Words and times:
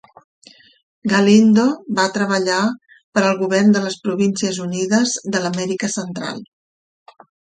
Galindo 1.11 1.65
va 1.99 2.05
treballar 2.15 2.61
per 3.17 3.23
al 3.27 3.37
Govern 3.43 3.75
de 3.77 3.83
les 3.85 3.99
Províncies 4.07 4.59
Unides 4.65 5.13
de 5.35 5.43
l'Amèrica 5.43 5.91
Central. 5.97 6.41